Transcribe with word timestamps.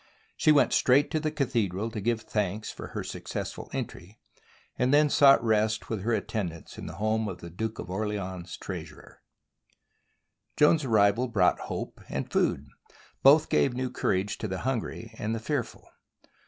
She 0.35 0.51
went 0.51 0.73
straight 0.73 1.11
to 1.11 1.19
the 1.19 1.29
cathedral 1.29 1.91
to 1.91 2.01
give 2.01 2.21
thanks 2.21 2.71
for 2.71 2.87
her 2.87 3.03
suc 3.03 3.25
cessful 3.25 3.69
entry, 3.71 4.19
and 4.75 4.91
then 4.91 5.11
sought 5.11 5.43
rest 5.43 5.91
with 5.91 6.01
her 6.01 6.11
attend 6.11 6.49
THE 6.49 6.53
BOOK 6.55 6.65
OF 6.65 6.71
FAMOUS 6.71 6.71
SIEGES 6.71 6.77
ants 6.77 6.77
in 6.79 6.85
the 6.87 6.95
home 6.97 7.27
of 7.27 7.37
the 7.37 7.49
Duke 7.51 7.77
of 7.77 7.89
Orleans's 7.91 8.57
treas 8.57 8.89
urer. 8.89 9.15
Joan's 10.57 10.85
arrival 10.85 11.27
brought 11.27 11.59
hope 11.59 12.01
and 12.09 12.31
food. 12.31 12.65
Both 13.21 13.49
gave 13.49 13.75
new 13.75 13.91
courage 13.91 14.39
to 14.39 14.47
the 14.47 14.61
hungry 14.61 15.13
and 15.19 15.35
the 15.35 15.39
fearful. 15.39 15.87